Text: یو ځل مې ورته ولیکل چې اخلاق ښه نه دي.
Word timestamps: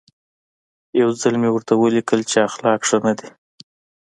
یو 1.01 1.09
ځل 1.21 1.35
مې 1.41 1.49
ورته 1.51 1.73
ولیکل 1.75 2.21
چې 2.29 2.37
اخلاق 2.47 2.79
ښه 2.87 2.97
نه 3.05 3.13
دي. 3.19 3.29